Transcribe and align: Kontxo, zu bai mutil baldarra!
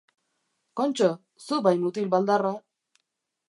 Kontxo, 0.81 1.11
zu 1.49 1.61
bai 1.69 1.75
mutil 1.85 2.11
baldarra! 2.17 2.59